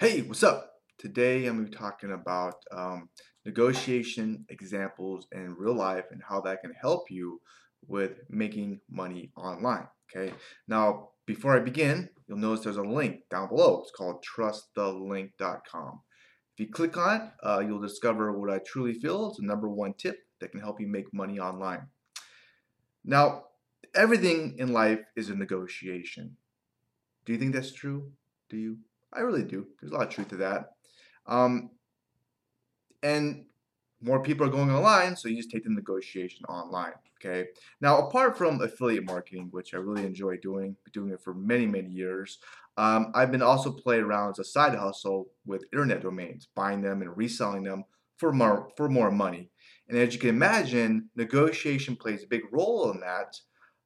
Hey, 0.00 0.22
what's 0.22 0.44
up? 0.44 0.74
Today 0.96 1.46
I'm 1.46 1.56
going 1.56 1.64
to 1.64 1.72
be 1.72 1.76
talking 1.76 2.12
about 2.12 2.54
um, 2.70 3.08
negotiation 3.44 4.44
examples 4.48 5.26
in 5.32 5.56
real 5.58 5.74
life 5.74 6.04
and 6.12 6.22
how 6.22 6.40
that 6.42 6.60
can 6.60 6.72
help 6.80 7.10
you 7.10 7.40
with 7.88 8.12
making 8.30 8.78
money 8.88 9.32
online. 9.36 9.88
Okay, 10.08 10.32
now 10.68 11.08
before 11.26 11.56
I 11.56 11.58
begin, 11.58 12.10
you'll 12.28 12.38
notice 12.38 12.62
there's 12.62 12.76
a 12.76 12.82
link 12.82 13.22
down 13.28 13.48
below. 13.48 13.80
It's 13.82 13.90
called 13.90 14.24
trustthelink.com. 14.24 16.00
If 16.54 16.60
you 16.60 16.68
click 16.70 16.96
on 16.96 17.16
it, 17.16 17.22
uh, 17.42 17.58
you'll 17.66 17.80
discover 17.80 18.38
what 18.38 18.50
I 18.52 18.60
truly 18.64 18.94
feel 18.94 19.32
is 19.32 19.38
the 19.38 19.46
number 19.48 19.68
one 19.68 19.94
tip 19.94 20.20
that 20.40 20.52
can 20.52 20.60
help 20.60 20.80
you 20.80 20.86
make 20.86 21.12
money 21.12 21.40
online. 21.40 21.88
Now, 23.04 23.46
everything 23.96 24.54
in 24.60 24.72
life 24.72 25.00
is 25.16 25.28
a 25.28 25.34
negotiation. 25.34 26.36
Do 27.26 27.32
you 27.32 27.38
think 27.40 27.52
that's 27.52 27.72
true? 27.72 28.12
Do 28.48 28.58
you? 28.58 28.78
I 29.12 29.20
really 29.20 29.44
do. 29.44 29.66
There's 29.80 29.92
a 29.92 29.94
lot 29.94 30.06
of 30.06 30.12
truth 30.12 30.28
to 30.28 30.36
that. 30.36 30.72
Um, 31.26 31.70
and 33.02 33.46
more 34.00 34.22
people 34.22 34.46
are 34.46 34.50
going 34.50 34.70
online, 34.70 35.16
so 35.16 35.28
you 35.28 35.36
just 35.36 35.50
take 35.50 35.64
the 35.64 35.70
negotiation 35.70 36.44
online. 36.46 36.92
Okay. 37.20 37.48
Now, 37.80 38.06
apart 38.06 38.38
from 38.38 38.60
affiliate 38.60 39.04
marketing, 39.04 39.48
which 39.50 39.74
I 39.74 39.78
really 39.78 40.06
enjoy 40.06 40.36
doing, 40.36 40.76
doing 40.92 41.10
it 41.10 41.20
for 41.20 41.34
many, 41.34 41.66
many 41.66 41.90
years, 41.90 42.38
um, 42.76 43.10
I've 43.12 43.32
been 43.32 43.42
also 43.42 43.72
playing 43.72 44.04
around 44.04 44.30
as 44.30 44.38
a 44.38 44.44
side 44.44 44.78
hustle 44.78 45.30
with 45.44 45.64
internet 45.72 46.00
domains, 46.00 46.46
buying 46.54 46.80
them 46.80 47.02
and 47.02 47.16
reselling 47.16 47.64
them 47.64 47.84
for 48.18 48.32
more 48.32 48.70
for 48.76 48.88
more 48.88 49.10
money. 49.10 49.50
And 49.88 49.98
as 49.98 50.14
you 50.14 50.20
can 50.20 50.28
imagine, 50.28 51.10
negotiation 51.16 51.96
plays 51.96 52.22
a 52.22 52.28
big 52.28 52.42
role 52.52 52.92
in 52.92 53.00
that 53.00 53.36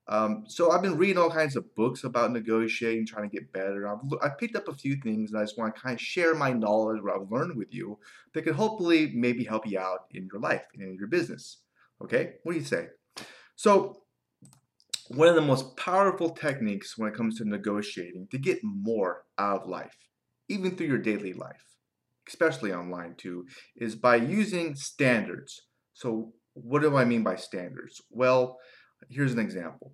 um, 0.09 0.45
so 0.49 0.71
I've 0.71 0.83
been 0.83 0.97
reading 0.97 1.19
all 1.19 1.31
kinds 1.31 1.55
of 1.55 1.75
books 1.75 2.05
about 2.05 2.33
negotiating, 2.33 3.07
trying 3.07 3.31
to 3.31 3.35
get 3.35 3.53
better. 3.53 3.87
I've, 3.89 4.01
I've 4.23 4.39
picked 4.39 4.57
up 4.57 4.69
a 4.69 4.75
few 4.75 4.97
things, 4.97 5.31
and 5.31 5.41
I 5.41 5.45
just 5.45 5.57
want 5.57 5.75
to 5.75 5.81
kind 5.81 5.95
of 5.95 6.01
share 6.01 6.35
my 6.35 6.53
knowledge, 6.53 7.03
what 7.03 7.15
I've 7.15 7.31
learned 7.31 7.57
with 7.57 7.73
you, 7.73 7.99
that 8.35 8.43
could 8.43 8.57
hopefully 8.57 9.13
maybe 9.15 9.45
help 9.45 9.67
you 9.67 9.79
out 9.79 10.07
in 10.11 10.29
your 10.33 10.41
life 10.41 10.67
and 10.75 10.83
in 10.83 10.97
your 10.97 11.07
business. 11.07 11.59
Okay, 12.03 12.35
what 12.43 12.53
do 12.53 12.59
you 12.59 12.65
say? 12.65 12.89
So 13.55 14.03
one 15.09 15.29
of 15.29 15.35
the 15.35 15.41
most 15.41 15.77
powerful 15.77 16.31
techniques 16.31 16.99
when 16.99 17.09
it 17.09 17.15
comes 17.15 17.39
to 17.39 17.45
negotiating 17.45 18.27
to 18.31 18.39
get 18.39 18.59
more 18.65 19.25
out 19.39 19.63
of 19.63 19.69
life, 19.69 19.97
even 20.49 20.75
through 20.75 20.87
your 20.87 20.99
daily 20.99 21.33
life, 21.33 21.77
especially 22.27 22.73
online 22.73 23.15
too, 23.17 23.47
is 23.77 23.95
by 23.95 24.17
using 24.17 24.75
standards. 24.75 25.63
So 25.95 26.33
what 26.55 26.83
do 26.83 26.97
I 26.97 27.05
mean 27.05 27.23
by 27.23 27.37
standards? 27.37 28.01
Well 28.11 28.59
Here's 29.09 29.33
an 29.33 29.39
example. 29.39 29.93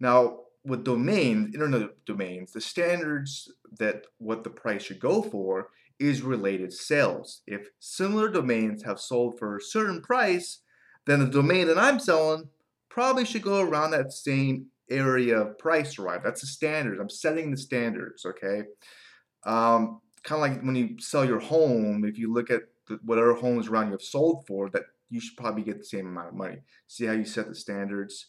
Now, 0.00 0.40
with 0.64 0.84
domains, 0.84 1.54
internet 1.54 2.04
domains, 2.04 2.52
the 2.52 2.60
standards 2.60 3.50
that 3.78 4.04
what 4.18 4.44
the 4.44 4.50
price 4.50 4.82
should 4.82 5.00
go 5.00 5.22
for 5.22 5.70
is 5.98 6.22
related 6.22 6.72
sales. 6.72 7.42
If 7.46 7.68
similar 7.80 8.28
domains 8.28 8.84
have 8.84 9.00
sold 9.00 9.38
for 9.38 9.56
a 9.56 9.62
certain 9.62 10.02
price, 10.02 10.60
then 11.06 11.20
the 11.20 11.26
domain 11.26 11.66
that 11.68 11.78
I'm 11.78 11.98
selling 11.98 12.48
probably 12.88 13.24
should 13.24 13.42
go 13.42 13.60
around 13.60 13.92
that 13.92 14.12
same 14.12 14.66
area 14.90 15.38
of 15.38 15.58
price 15.58 15.98
right? 15.98 16.22
That's 16.22 16.40
the 16.40 16.46
standards. 16.46 17.00
I'm 17.00 17.10
setting 17.10 17.50
the 17.50 17.56
standards, 17.56 18.24
okay? 18.24 18.62
Um, 19.44 20.00
kind 20.22 20.42
of 20.42 20.50
like 20.50 20.62
when 20.62 20.76
you 20.76 20.96
sell 20.98 21.24
your 21.24 21.40
home, 21.40 22.04
if 22.04 22.18
you 22.18 22.32
look 22.32 22.50
at 22.50 22.62
the, 22.88 22.98
whatever 23.04 23.34
homes 23.34 23.68
around 23.68 23.86
you 23.86 23.92
have 23.92 24.02
sold 24.02 24.46
for, 24.46 24.68
that 24.70 24.82
you 25.10 25.20
should 25.20 25.36
probably 25.36 25.62
get 25.62 25.78
the 25.78 25.84
same 25.84 26.06
amount 26.06 26.28
of 26.28 26.34
money. 26.34 26.58
See 26.86 27.06
how 27.06 27.12
you 27.12 27.24
set 27.24 27.48
the 27.48 27.54
standards? 27.54 28.26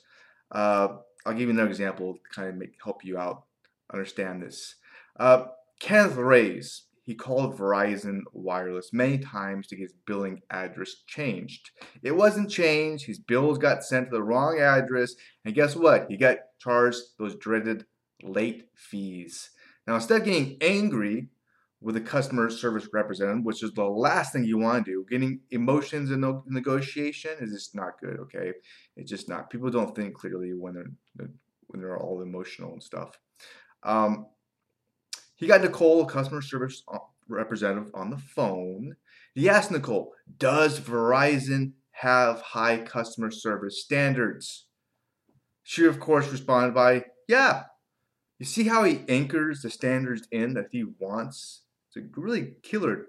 Uh, 0.52 0.98
I'll 1.26 1.34
give 1.34 1.44
you 1.44 1.52
another 1.52 1.70
example 1.70 2.14
to 2.14 2.20
kind 2.34 2.50
of 2.50 2.56
make, 2.56 2.74
help 2.84 3.04
you 3.04 3.18
out 3.18 3.44
understand 3.92 4.42
this. 4.42 4.76
Uh, 5.20 5.46
Kenneth 5.80 6.16
Reyes, 6.16 6.84
he 7.04 7.16
called 7.16 7.58
Verizon 7.58 8.22
Wireless 8.34 8.92
many 8.94 9.18
times 9.18 9.68
to 9.68 9.76
get 9.76 9.84
his 9.84 9.94
billing 10.06 10.42
address 10.52 11.04
changed. 11.08 11.72
It 12.04 12.16
wasn't 12.16 12.50
changed. 12.50 13.06
His 13.06 13.20
bills 13.20 13.58
got 13.58 13.84
sent 13.84 14.10
to 14.10 14.18
the 14.18 14.24
wrong 14.24 14.60
address. 14.60 15.16
And 15.44 15.56
guess 15.56 15.76
what? 15.76 16.08
He 16.10 16.18
got 16.18 16.38
charged 16.60 17.00
those 17.18 17.36
dreaded 17.36 17.86
late 18.22 18.70
fees. 18.76 19.50
Now, 19.88 19.96
instead 19.96 20.22
of 20.22 20.26
getting 20.26 20.58
angry, 20.62 21.30
with 21.82 21.96
a 21.96 22.02
customer 22.02 22.50
service 22.50 22.90
representative, 22.92 23.44
which 23.46 23.64
is 23.64 23.72
the 23.72 23.84
last 23.84 24.34
thing 24.34 24.44
you 24.44 24.58
want 24.58 24.86
to 24.86 24.92
do. 24.92 25.06
Getting 25.10 25.40
emotions 25.52 26.12
in 26.12 26.22
the 26.22 26.42
negotiation 26.48 27.32
is 27.40 27.52
just 27.52 27.76
not 27.76 28.00
good. 28.02 28.20
Okay, 28.20 28.52
it's 28.98 29.10
just 29.10 29.30
not. 29.30 29.50
People 29.50 29.70
don't 29.70 29.96
think 29.96 30.14
clearly 30.14 30.54
when 30.54 30.74
they're 30.74 31.30
when 31.68 31.82
they're 31.82 31.98
all 31.98 32.22
emotional 32.22 32.74
and 32.74 32.84
stuff. 32.84 33.18
Um, 33.84 34.28
he 35.36 35.48
got 35.48 35.62
Nicole, 35.62 36.02
a 36.02 36.06
customer 36.06 36.42
service 36.42 36.84
uh, 36.92 36.98
representative, 37.28 37.92
on 37.94 38.10
the 38.10 38.18
phone. 38.18 38.96
He 39.34 39.48
asked 39.48 39.72
Nicole, 39.72 40.14
"Does 40.38 40.80
Verizon 40.80 41.74
have 41.92 42.42
high 42.42 42.80
customer 42.80 43.32
service 43.32 43.82
standards?" 43.82 44.66
She, 45.64 45.86
of 45.86 46.00
course, 46.00 46.30
responded 46.30 46.74
by, 46.74 47.06
"Yeah." 47.28 47.64
You 48.38 48.46
see 48.46 48.64
how 48.64 48.86
he 48.86 49.04
anchors 49.10 49.62
the 49.62 49.70
standards 49.70 50.26
in 50.32 50.54
that 50.54 50.68
he 50.72 50.86
wants 50.98 51.64
it's 51.90 51.98
a 51.98 52.20
really 52.20 52.54
killer 52.64 53.08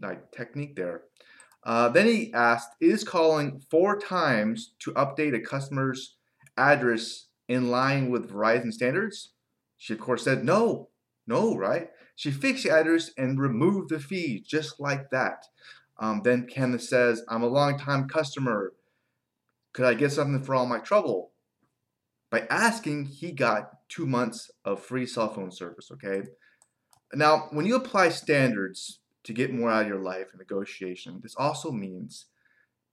like 0.00 0.32
technique 0.32 0.76
there. 0.76 1.02
Uh, 1.64 1.88
then 1.88 2.06
he 2.06 2.32
asked, 2.34 2.70
is 2.80 3.04
calling 3.04 3.60
four 3.70 3.98
times 3.98 4.74
to 4.80 4.92
update 4.92 5.34
a 5.34 5.40
customer's 5.40 6.16
address 6.56 7.26
in 7.48 7.70
line 7.70 8.10
with 8.10 8.30
Verizon 8.30 8.72
standards? 8.72 9.30
She 9.78 9.94
of 9.94 10.00
course 10.00 10.24
said 10.24 10.44
no, 10.44 10.88
no, 11.26 11.56
right? 11.56 11.88
She 12.16 12.30
fixed 12.30 12.64
the 12.64 12.70
address 12.70 13.10
and 13.16 13.40
removed 13.40 13.90
the 13.90 13.98
fee 13.98 14.44
just 14.46 14.78
like 14.78 15.10
that. 15.10 15.46
Um, 15.98 16.20
then 16.22 16.46
Kenneth 16.46 16.82
says, 16.82 17.22
I'm 17.28 17.42
a 17.42 17.48
long 17.48 17.78
time 17.78 18.08
customer. 18.08 18.72
Could 19.72 19.86
I 19.86 19.94
get 19.94 20.12
something 20.12 20.42
for 20.42 20.54
all 20.54 20.66
my 20.66 20.78
trouble? 20.78 21.32
By 22.30 22.46
asking, 22.50 23.06
he 23.06 23.32
got 23.32 23.70
two 23.88 24.06
months 24.06 24.50
of 24.64 24.82
free 24.82 25.06
cell 25.06 25.32
phone 25.32 25.50
service, 25.50 25.90
okay? 25.92 26.22
Now, 27.12 27.48
when 27.50 27.66
you 27.66 27.76
apply 27.76 28.08
standards 28.08 29.00
to 29.24 29.32
get 29.32 29.52
more 29.52 29.70
out 29.70 29.82
of 29.82 29.88
your 29.88 30.00
life 30.00 30.28
in 30.32 30.38
negotiation, 30.38 31.20
this 31.22 31.34
also 31.36 31.70
means 31.70 32.26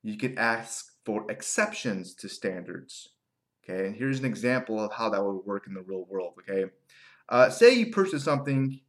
you 0.03 0.17
can 0.17 0.37
ask 0.37 0.93
for 1.05 1.29
exceptions 1.29 2.13
to 2.15 2.29
standards. 2.29 3.09
Okay, 3.63 3.87
and 3.87 3.95
here's 3.95 4.19
an 4.19 4.25
example 4.25 4.79
of 4.83 4.91
how 4.91 5.09
that 5.09 5.23
would 5.23 5.45
work 5.45 5.67
in 5.67 5.73
the 5.73 5.81
real 5.81 6.05
world. 6.09 6.33
Okay, 6.39 6.71
uh, 7.29 7.49
say 7.49 7.73
you 7.73 7.91
purchase 7.91 8.23
something 8.23 8.79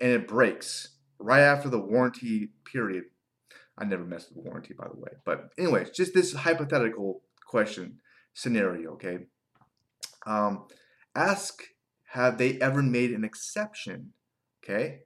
and 0.00 0.12
it 0.12 0.28
breaks 0.28 0.96
right 1.18 1.40
after 1.40 1.68
the 1.68 1.78
warranty 1.78 2.50
period. 2.64 3.04
I 3.78 3.84
never 3.84 4.04
messed 4.04 4.34
with 4.34 4.44
warranty, 4.44 4.74
by 4.74 4.88
the 4.88 4.98
way. 4.98 5.10
But 5.24 5.50
anyways, 5.58 5.90
just 5.90 6.14
this 6.14 6.32
hypothetical 6.32 7.22
question 7.46 8.00
scenario. 8.34 8.92
Okay, 8.92 9.18
um, 10.26 10.66
ask 11.14 11.62
have 12.10 12.38
they 12.38 12.58
ever 12.60 12.82
made 12.82 13.12
an 13.12 13.24
exception 13.24 14.12
okay, 14.68 15.00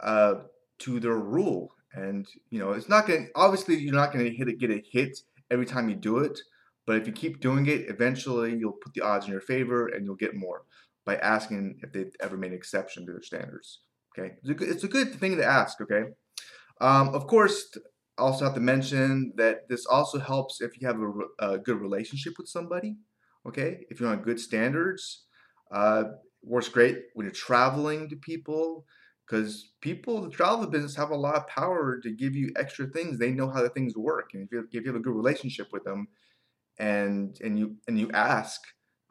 uh, 0.00 0.34
to 0.80 1.00
their 1.00 1.16
rule. 1.16 1.74
And 1.92 2.26
you 2.50 2.58
know, 2.58 2.72
it's 2.72 2.88
not 2.88 3.06
going. 3.06 3.30
Obviously, 3.34 3.76
you're 3.76 3.94
not 3.94 4.12
going 4.12 4.24
to 4.24 4.34
hit 4.34 4.48
it, 4.48 4.58
get 4.58 4.70
a 4.70 4.82
hit 4.90 5.18
every 5.50 5.66
time 5.66 5.88
you 5.88 5.94
do 5.94 6.18
it. 6.18 6.38
But 6.86 6.96
if 6.96 7.06
you 7.06 7.12
keep 7.12 7.40
doing 7.40 7.66
it, 7.66 7.88
eventually 7.88 8.56
you'll 8.56 8.72
put 8.72 8.94
the 8.94 9.02
odds 9.02 9.26
in 9.26 9.32
your 9.32 9.40
favor, 9.40 9.88
and 9.88 10.04
you'll 10.04 10.14
get 10.14 10.34
more 10.34 10.62
by 11.04 11.16
asking 11.16 11.80
if 11.82 11.92
they've 11.92 12.14
ever 12.20 12.36
made 12.36 12.52
an 12.52 12.56
exception 12.56 13.06
to 13.06 13.12
their 13.12 13.22
standards. 13.22 13.80
Okay, 14.16 14.34
it's 14.42 14.84
a 14.84 14.88
good, 14.88 15.14
thing 15.14 15.36
to 15.36 15.44
ask. 15.44 15.80
Okay, 15.80 16.04
um, 16.80 17.08
of 17.14 17.26
course, 17.26 17.76
also 18.18 18.44
have 18.44 18.54
to 18.54 18.60
mention 18.60 19.32
that 19.36 19.68
this 19.68 19.86
also 19.86 20.18
helps 20.18 20.60
if 20.60 20.80
you 20.80 20.86
have 20.86 21.00
a, 21.00 21.52
a 21.52 21.58
good 21.58 21.80
relationship 21.80 22.34
with 22.38 22.48
somebody. 22.48 22.96
Okay, 23.46 23.86
if 23.88 24.00
you're 24.00 24.10
on 24.10 24.22
good 24.22 24.40
standards, 24.40 25.24
uh, 25.72 26.04
works 26.42 26.68
great 26.68 27.04
when 27.14 27.24
you're 27.24 27.32
traveling 27.32 28.08
to 28.08 28.16
people 28.16 28.84
because 29.26 29.72
people 29.80 30.22
the 30.22 30.30
travel 30.30 30.66
business 30.66 30.96
have 30.96 31.10
a 31.10 31.16
lot 31.16 31.36
of 31.36 31.46
power 31.48 32.00
to 32.02 32.10
give 32.10 32.34
you 32.34 32.52
extra 32.56 32.86
things. 32.86 33.18
They 33.18 33.30
know 33.30 33.50
how 33.50 33.62
the 33.62 33.68
things 33.68 33.96
work 33.96 34.30
and 34.34 34.44
if 34.44 34.52
you, 34.52 34.60
if 34.72 34.84
you 34.84 34.86
have 34.86 34.96
a 34.96 35.02
good 35.02 35.14
relationship 35.14 35.68
with 35.72 35.84
them 35.84 36.08
and 36.78 37.38
and 37.42 37.58
you 37.58 37.76
and 37.86 37.98
you 37.98 38.10
ask 38.12 38.60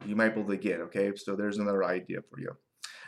you 0.06 0.14
might 0.14 0.34
be 0.34 0.40
able 0.40 0.50
to 0.50 0.56
get 0.56 0.80
okay? 0.80 1.12
So 1.16 1.36
there's 1.36 1.58
another 1.58 1.84
idea 1.84 2.18
for 2.30 2.40
you. 2.40 2.56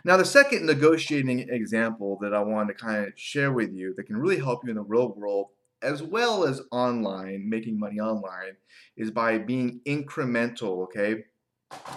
Now 0.05 0.17
the 0.17 0.25
second 0.25 0.66
negotiating 0.66 1.40
example 1.50 2.19
that 2.23 2.34
i 2.34 2.40
want 2.40 2.69
to 2.69 2.75
kind 2.75 3.06
of 3.06 3.12
share 3.16 3.52
with 3.52 3.73
you 3.73 3.94
that 3.96 4.05
can 4.05 4.16
really 4.16 4.38
help 4.38 4.64
you 4.64 4.70
in 4.70 4.76
the 4.76 4.82
real 4.82 5.12
world 5.14 5.49
as 5.82 6.02
well 6.02 6.44
as 6.44 6.61
online 6.73 7.49
making 7.49 7.78
money 7.78 7.99
online 7.99 8.56
is 8.96 9.11
by 9.11 9.38
being 9.38 9.81
incremental 9.87 10.84
okay? 10.84 11.25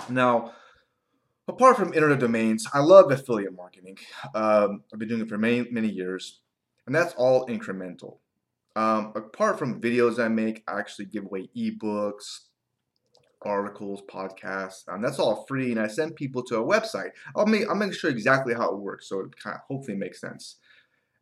Now 0.10 0.54
apart 1.48 1.78
from 1.78 1.94
internet 1.94 2.20
domains, 2.20 2.68
I 2.74 2.80
love 2.80 3.12
affiliate 3.12 3.56
marketing. 3.56 3.98
Um, 4.34 4.84
I've 4.92 5.00
been 5.00 5.10
doing 5.10 5.22
it 5.22 5.30
for 5.30 5.38
many, 5.38 5.68
many 5.72 5.90
years, 5.90 6.42
and 6.86 6.96
that's 6.96 7.14
all 7.16 7.48
incremental. 7.48 8.18
Um, 8.76 9.14
apart 9.16 9.60
from 9.60 9.82
videos 9.82 10.24
I 10.24 10.30
make, 10.30 10.64
I 10.68 10.80
actually 10.80 11.06
give 11.06 11.26
away 11.26 11.50
ebooks, 11.56 12.40
articles, 13.44 14.02
podcasts, 14.10 14.84
and 14.88 15.04
that's 15.04 15.20
all 15.20 15.46
free. 15.48 15.72
And 15.72 15.80
I 15.80 15.88
send 15.88 16.16
people 16.16 16.44
to 16.44 16.58
a 16.58 16.66
website. 16.66 17.10
I'll 17.36 17.46
make 17.46 17.68
I'll 17.68 17.76
make 17.76 17.94
sure 17.94 18.10
exactly 18.10 18.54
how 18.54 18.74
it 18.74 18.80
works, 18.80 19.10
so 19.10 19.20
it 19.20 19.38
kind 19.42 19.56
of 19.56 19.62
hopefully 19.68 19.98
makes 19.98 20.20
sense. 20.20 20.58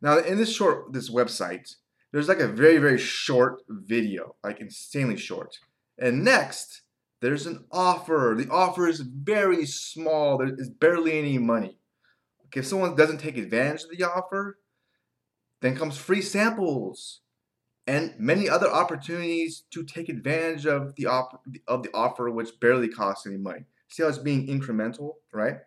Now 0.00 0.18
in 0.18 0.38
this 0.38 0.52
short, 0.52 0.92
this 0.92 1.10
website, 1.10 1.74
there's 2.12 2.28
like 2.28 2.40
a 2.40 2.48
very, 2.48 2.78
very 2.78 2.98
short 2.98 3.62
video, 3.68 4.36
like 4.42 4.60
insanely 4.60 5.16
short. 5.16 5.58
And 5.98 6.24
next, 6.24 6.82
there's 7.22 7.46
an 7.46 7.64
offer. 7.70 8.34
The 8.36 8.50
offer 8.50 8.88
is 8.88 9.00
very 9.00 9.64
small. 9.64 10.38
There 10.38 10.52
is 10.58 10.68
barely 10.68 11.18
any 11.18 11.38
money. 11.38 11.78
Okay, 12.46 12.60
if 12.60 12.66
someone 12.66 12.96
doesn't 12.96 13.18
take 13.18 13.38
advantage 13.38 13.84
of 13.84 13.96
the 13.96 14.02
offer, 14.02 14.58
then 15.60 15.76
comes 15.76 15.96
free 15.96 16.20
samples 16.20 17.20
and 17.86 18.12
many 18.18 18.48
other 18.48 18.68
opportunities 18.68 19.62
to 19.70 19.84
take 19.84 20.08
advantage 20.08 20.66
of 20.66 20.96
the, 20.96 21.06
op- 21.06 21.44
of 21.68 21.84
the 21.84 21.90
offer, 21.94 22.28
which 22.28 22.58
barely 22.60 22.88
costs 22.88 23.24
any 23.24 23.36
money. 23.36 23.66
See 23.86 24.02
how 24.02 24.08
it's 24.08 24.18
being 24.18 24.48
incremental, 24.48 25.14
right? 25.32 25.58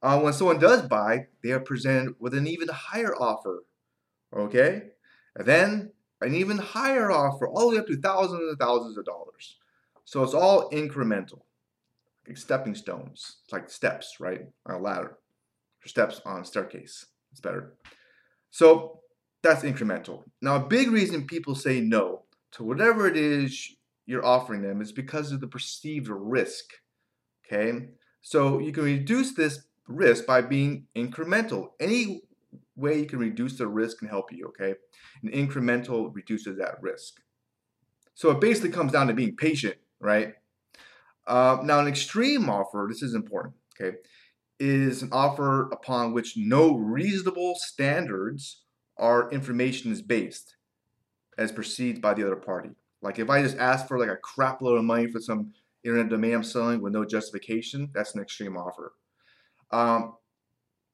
Uh, 0.00 0.20
when 0.20 0.32
someone 0.32 0.60
does 0.60 0.82
buy, 0.82 1.26
they 1.42 1.50
are 1.50 1.60
presented 1.60 2.14
with 2.20 2.34
an 2.34 2.46
even 2.46 2.68
higher 2.68 3.16
offer. 3.16 3.64
Okay? 4.32 4.82
And 5.34 5.46
then 5.46 5.92
an 6.20 6.34
even 6.34 6.58
higher 6.58 7.10
offer, 7.10 7.48
all 7.48 7.70
the 7.70 7.76
way 7.76 7.80
up 7.80 7.88
to 7.88 8.00
thousands 8.00 8.42
and 8.42 8.58
thousands 8.58 8.96
of 8.96 9.04
dollars. 9.04 9.56
So 10.08 10.22
it's 10.22 10.32
all 10.32 10.70
incremental, 10.70 11.40
like 12.26 12.38
stepping 12.38 12.74
stones. 12.74 13.40
It's 13.44 13.52
like 13.52 13.68
steps, 13.68 14.16
right? 14.18 14.40
On 14.64 14.74
a 14.76 14.78
ladder. 14.78 15.18
Or 15.84 15.86
steps 15.88 16.22
on 16.24 16.40
a 16.40 16.44
staircase. 16.46 17.04
It's 17.30 17.42
better. 17.42 17.74
So 18.50 19.00
that's 19.42 19.64
incremental. 19.64 20.22
Now, 20.40 20.56
a 20.56 20.66
big 20.66 20.90
reason 20.90 21.26
people 21.26 21.54
say 21.54 21.82
no 21.82 22.22
to 22.52 22.64
whatever 22.64 23.06
it 23.06 23.18
is 23.18 23.76
you're 24.06 24.24
offering 24.24 24.62
them 24.62 24.80
is 24.80 24.92
because 24.92 25.30
of 25.30 25.42
the 25.42 25.46
perceived 25.46 26.08
risk. 26.08 26.64
Okay? 27.44 27.88
So 28.22 28.60
you 28.60 28.72
can 28.72 28.84
reduce 28.84 29.34
this 29.34 29.66
risk 29.88 30.24
by 30.24 30.40
being 30.40 30.86
incremental. 30.96 31.72
Any 31.80 32.22
way 32.76 33.00
you 33.00 33.04
can 33.04 33.18
reduce 33.18 33.58
the 33.58 33.68
risk 33.68 33.98
can 33.98 34.08
help 34.08 34.32
you, 34.32 34.46
okay? 34.46 34.74
And 35.22 35.30
incremental 35.32 36.14
reduces 36.14 36.56
that 36.56 36.80
risk. 36.80 37.20
So 38.14 38.30
it 38.30 38.40
basically 38.40 38.70
comes 38.70 38.92
down 38.92 39.08
to 39.08 39.12
being 39.12 39.36
patient, 39.36 39.76
right? 40.00 40.34
Uh, 41.26 41.58
now, 41.62 41.78
an 41.78 41.86
extreme 41.86 42.48
offer, 42.48 42.86
this 42.88 43.02
is 43.02 43.14
important, 43.14 43.54
okay, 43.78 43.98
is 44.58 45.02
an 45.02 45.10
offer 45.12 45.70
upon 45.70 46.12
which 46.12 46.34
no 46.36 46.74
reasonable 46.74 47.54
standards 47.56 48.62
or 48.96 49.30
information 49.32 49.92
is 49.92 50.02
based 50.02 50.56
as 51.36 51.52
perceived 51.52 52.02
by 52.02 52.14
the 52.14 52.24
other 52.24 52.36
party. 52.36 52.70
Like 53.00 53.18
if 53.18 53.30
I 53.30 53.42
just 53.42 53.56
ask 53.58 53.86
for 53.86 53.98
like 53.98 54.08
a 54.08 54.16
crap 54.16 54.60
load 54.60 54.78
of 54.78 54.84
money 54.84 55.06
for 55.06 55.20
some 55.20 55.52
internet 55.84 56.08
domain 56.08 56.34
I'm 56.34 56.42
selling 56.42 56.82
with 56.82 56.92
no 56.92 57.04
justification, 57.04 57.90
that's 57.94 58.14
an 58.14 58.22
extreme 58.22 58.56
offer. 58.56 58.94
Um, 59.70 60.14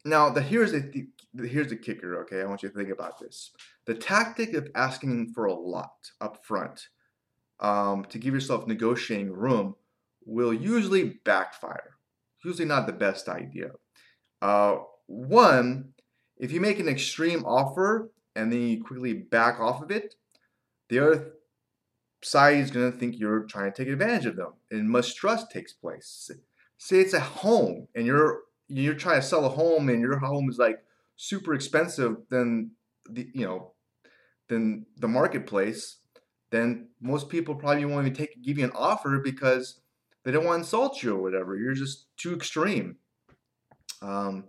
now, 0.05 0.29
the 0.29 0.43
here's 0.43 0.73
the, 0.73 1.06
the 1.33 1.49
here's 1.49 1.69
the 1.69 1.77
kicker. 1.77 2.21
Okay, 2.23 2.43
I 2.43 2.45
want 2.45 2.62
you 2.62 2.69
to 2.69 2.75
think 2.75 2.91
about 2.91 3.19
this. 3.19 3.53
The 3.87 3.95
tactic 3.95 4.53
of 4.53 4.69
asking 4.75 5.33
for 5.33 5.47
a 5.47 5.55
lot 5.55 5.95
up 6.21 6.45
front 6.45 6.89
um, 7.61 8.05
to 8.06 8.19
give 8.19 8.35
yourself 8.35 8.67
negotiating 8.67 9.33
room 9.33 9.77
will 10.25 10.53
usually 10.53 11.21
backfire. 11.25 11.97
Usually 12.45 12.67
not 12.67 12.87
the 12.87 12.93
best 12.93 13.29
idea. 13.29 13.71
Uh, 14.43 14.77
one, 15.06 15.95
if 16.37 16.53
you 16.53 16.61
make 16.61 16.79
an 16.79 16.89
extreme 16.89 17.45
offer 17.45 18.11
and 18.37 18.53
then 18.53 18.61
you 18.61 18.85
quickly 18.85 19.15
back 19.15 19.61
off 19.61 19.83
of 19.83 19.91
it, 19.91 20.15
the 20.89 20.99
other 20.99 21.33
side 22.23 22.56
is 22.59 22.71
going 22.71 22.91
to 22.91 22.99
think 22.99 23.19
you're 23.19 23.45
trying 23.45 23.73
to 23.73 23.77
take 23.77 23.93
advantage 23.93 24.27
of 24.27 24.37
them, 24.37 24.53
and 24.71 24.91
mistrust 24.91 25.51
takes 25.51 25.73
place. 25.73 26.31
Say 26.79 26.99
it's 26.99 27.15
a 27.15 27.21
home 27.21 27.89
and 27.95 28.06
you're 28.06 28.41
you're 28.69 28.95
trying 28.95 29.21
to 29.21 29.27
sell 29.27 29.45
a 29.45 29.49
home 29.49 29.89
and 29.89 30.01
your 30.01 30.19
home 30.19 30.49
is 30.49 30.59
like 30.59 30.83
super 31.17 31.55
expensive 31.55 32.17
than 32.31 32.73
the 33.09 33.29
you 33.33 33.47
know 33.47 33.73
than 34.49 34.87
the 34.99 35.09
marketplace, 35.09 35.97
then 36.55 36.89
most 37.01 37.29
people 37.29 37.55
probably 37.55 37.85
won't 37.85 38.06
even 38.06 38.17
take 38.17 38.41
give 38.43 38.59
you 38.59 38.65
an 38.65 38.73
offer 38.75 39.19
because 39.19 39.81
they 40.23 40.31
don't 40.31 40.45
want 40.45 40.56
to 40.56 40.61
insult 40.61 41.03
you 41.03 41.17
or 41.17 41.23
whatever. 41.23 41.56
You're 41.56 41.75
just 41.75 42.06
too 42.17 42.35
extreme. 42.35 42.97
Um, 44.01 44.45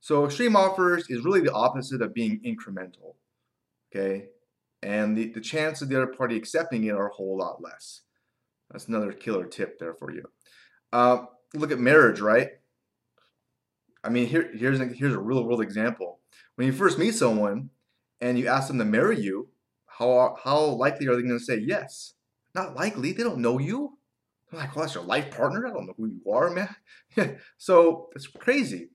so 0.00 0.24
extreme 0.26 0.54
offers 0.54 1.08
is 1.08 1.24
really 1.24 1.40
the 1.40 1.52
opposite 1.52 2.02
of 2.02 2.14
being 2.14 2.40
incremental. 2.44 3.14
Okay, 3.90 4.26
and 4.82 5.16
the, 5.16 5.32
the 5.32 5.40
chance 5.40 5.80
of 5.80 5.88
the 5.88 5.96
other 5.96 6.12
party 6.12 6.36
accepting 6.36 6.84
it 6.84 6.90
are 6.90 7.08
a 7.08 7.14
whole 7.14 7.38
lot 7.38 7.62
less. 7.62 8.02
That's 8.70 8.88
another 8.88 9.12
killer 9.12 9.46
tip 9.46 9.78
there 9.78 9.94
for 9.94 10.12
you. 10.12 10.24
Uh, 10.92 11.26
look 11.54 11.72
at 11.72 11.78
marriage, 11.78 12.20
right? 12.20 12.50
I 14.02 14.08
mean, 14.08 14.26
here, 14.26 14.50
here's, 14.54 14.78
here's 14.96 15.14
a 15.14 15.18
real 15.18 15.44
world 15.44 15.60
example. 15.62 16.20
When 16.56 16.66
you 16.66 16.72
first 16.72 16.98
meet 16.98 17.14
someone 17.14 17.70
and 18.20 18.38
you 18.38 18.48
ask 18.48 18.68
them 18.68 18.78
to 18.78 18.84
marry 18.84 19.20
you, 19.20 19.48
how, 19.98 20.36
how 20.42 20.60
likely 20.60 21.06
are 21.06 21.16
they 21.16 21.22
going 21.22 21.38
to 21.38 21.44
say 21.44 21.58
yes? 21.58 22.14
Not 22.54 22.74
likely. 22.74 23.12
They 23.12 23.22
don't 23.22 23.38
know 23.38 23.58
you. 23.58 23.98
They're 24.50 24.60
like, 24.60 24.74
well, 24.74 24.84
that's 24.84 24.94
your 24.94 25.04
life 25.04 25.30
partner. 25.30 25.66
I 25.66 25.70
don't 25.70 25.86
know 25.86 25.94
who 25.96 26.06
you 26.06 26.32
are, 26.32 26.50
man. 26.50 27.38
so 27.56 28.08
it's 28.14 28.26
crazy. 28.26 28.90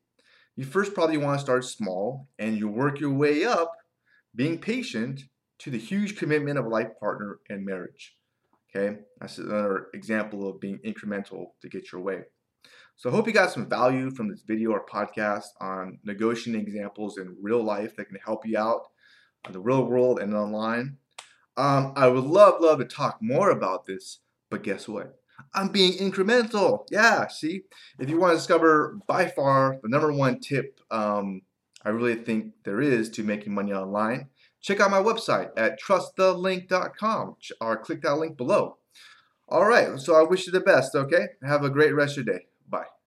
You 0.56 0.66
first 0.66 0.94
probably 0.94 1.18
want 1.18 1.40
to 1.40 1.44
start 1.44 1.66
small 1.66 2.28
and 2.38 2.58
you 2.58 2.68
work 2.68 3.00
your 3.00 3.14
way 3.14 3.46
up, 3.46 3.72
being 4.36 4.60
patient, 4.60 5.24
to 5.60 5.70
the 5.70 5.78
huge 5.78 6.18
commitment 6.18 6.58
of 6.58 6.66
a 6.66 6.70
life 6.70 6.90
partner 7.00 7.40
and 7.50 7.66
marriage. 7.66 8.16
Okay, 8.74 9.00
that's 9.20 9.38
another 9.38 9.88
example 9.94 10.50
of 10.50 10.60
being 10.60 10.80
incremental 10.86 11.48
to 11.62 11.70
get 11.70 11.92
your 11.92 12.02
way. 12.02 12.22
So 12.96 13.10
I 13.10 13.14
hope 13.14 13.28
you 13.28 13.34
got 13.34 13.52
some 13.52 13.70
value 13.70 14.12
from 14.12 14.30
this 14.30 14.44
video 14.44 14.72
or 14.72 14.86
podcast 14.86 15.48
on 15.60 16.00
negotiating 16.04 16.62
examples 16.62 17.18
in 17.18 17.36
real 17.42 17.64
life 17.64 17.96
that 17.96 18.06
can 18.06 18.18
help 18.24 18.46
you 18.46 18.58
out 18.58 18.91
in 19.46 19.54
the 19.54 19.60
real 19.60 19.84
world 19.84 20.20
and 20.20 20.34
online. 20.34 20.98
Um, 21.58 21.94
I 21.96 22.08
would 22.08 22.24
love, 22.24 22.62
love 22.62 22.80
to 22.80 22.86
talk 22.86 23.20
more 23.22 23.50
about 23.50 23.86
this, 23.86 24.20
but 24.50 24.64
guess 24.64 24.88
what? 24.88 25.20
I'm 25.54 25.70
being 25.70 25.94
incremental. 25.94 26.88
Yeah, 26.90 27.28
see? 27.28 27.64
If 28.00 28.10
you 28.10 28.20
want 28.20 28.32
to 28.32 28.38
discover 28.38 29.00
by 29.08 29.28
far 29.28 29.78
the 29.82 29.90
number 29.90 30.14
one 30.14 30.40
tip 30.40 30.80
um, 30.92 31.42
I 31.84 31.90
really 31.90 32.16
think 32.16 32.54
there 32.64 32.82
is 32.82 33.10
to 33.12 33.24
making 33.24 33.54
money 33.54 33.74
online, 33.74 34.30
check 34.62 34.80
out 34.80 34.92
my 34.92 35.02
website 35.02 35.50
at 35.58 35.82
trustthelink.com 35.82 37.36
or 37.60 37.78
click 37.78 38.02
that 38.04 38.16
link 38.16 38.38
below. 38.38 38.78
All 39.50 39.66
right, 39.66 40.00
so 40.00 40.16
I 40.16 40.24
wish 40.24 40.46
you 40.46 40.54
the 40.54 40.62
best, 40.62 40.96
okay? 40.96 41.28
Have 41.44 41.64
a 41.64 41.70
great 41.70 41.94
rest 41.94 42.18
of 42.18 42.26
your 42.26 42.38
day. 42.38 42.46